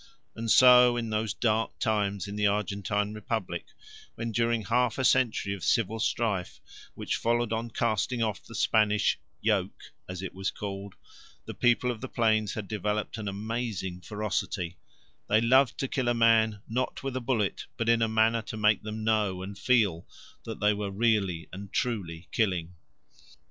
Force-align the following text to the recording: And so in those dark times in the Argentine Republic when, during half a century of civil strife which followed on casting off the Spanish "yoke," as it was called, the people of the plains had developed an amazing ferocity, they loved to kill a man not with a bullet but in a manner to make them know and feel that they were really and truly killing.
And 0.35 0.49
so 0.49 0.97
in 0.97 1.11
those 1.11 1.35
dark 1.35 1.77
times 1.77 2.27
in 2.27 2.35
the 2.35 2.47
Argentine 2.47 3.13
Republic 3.13 3.65
when, 4.15 4.31
during 4.31 4.63
half 4.63 4.97
a 4.97 5.03
century 5.03 5.53
of 5.53 5.63
civil 5.63 5.99
strife 5.99 6.59
which 6.95 7.17
followed 7.17 7.53
on 7.53 7.69
casting 7.69 8.23
off 8.23 8.43
the 8.43 8.55
Spanish 8.55 9.19
"yoke," 9.41 9.93
as 10.09 10.23
it 10.23 10.33
was 10.33 10.49
called, 10.49 10.95
the 11.45 11.53
people 11.53 11.91
of 11.91 12.01
the 12.01 12.09
plains 12.09 12.55
had 12.55 12.67
developed 12.67 13.19
an 13.19 13.27
amazing 13.27 14.01
ferocity, 14.01 14.79
they 15.29 15.39
loved 15.39 15.77
to 15.77 15.87
kill 15.87 16.07
a 16.07 16.15
man 16.15 16.63
not 16.67 17.03
with 17.03 17.15
a 17.15 17.21
bullet 17.21 17.67
but 17.77 17.87
in 17.87 18.01
a 18.01 18.07
manner 18.07 18.41
to 18.41 18.57
make 18.57 18.81
them 18.81 19.03
know 19.03 19.43
and 19.43 19.59
feel 19.59 20.07
that 20.45 20.59
they 20.59 20.73
were 20.73 20.89
really 20.89 21.47
and 21.53 21.71
truly 21.71 22.27
killing. 22.31 22.73